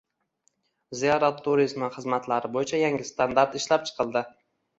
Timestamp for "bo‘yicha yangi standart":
2.57-3.61